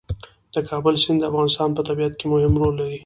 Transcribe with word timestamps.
د 0.53 0.55
کابل 0.69 0.95
سیند 1.03 1.19
د 1.21 1.27
افغانستان 1.31 1.69
په 1.73 1.81
طبیعت 1.87 2.13
کې 2.19 2.25
مهم 2.33 2.53
رول 2.61 2.73
لري. 2.81 2.99